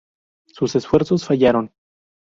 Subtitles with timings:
[0.47, 1.71] Sus esfuerzos fallaron.